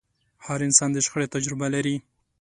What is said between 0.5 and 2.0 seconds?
انسان د شخړې تجربه لري.